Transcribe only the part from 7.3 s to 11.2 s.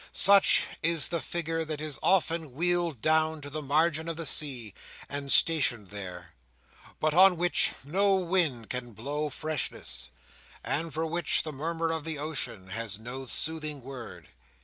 which no wind can blow freshness, and for